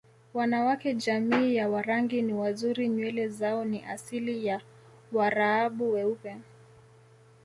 Wanawake 0.33 0.93
jamii 0.95 1.55
ya 1.55 1.69
Warangi 1.69 2.21
ni 2.21 2.33
wazuri 2.33 2.89
nywele 2.89 3.27
zao 3.27 3.65
ni 3.65 3.83
asili 3.85 4.45
ya 4.45 4.61
waraabu 5.11 5.91
weupe 5.93 6.37